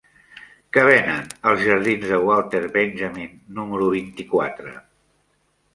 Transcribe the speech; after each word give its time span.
Què 0.77 0.85
venen 0.87 1.27
als 1.51 1.61
jardins 1.67 2.07
de 2.13 2.19
Walter 2.31 2.63
Benjamin 2.79 3.39
número 3.61 3.95
vint-i-quatre? 3.97 4.77